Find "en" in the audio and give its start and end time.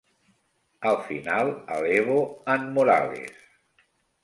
2.55-2.67